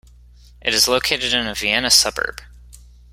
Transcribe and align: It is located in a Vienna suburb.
It 0.63 0.73
is 0.73 0.87
located 0.87 1.31
in 1.31 1.45
a 1.45 1.53
Vienna 1.53 1.91
suburb. 1.91 2.41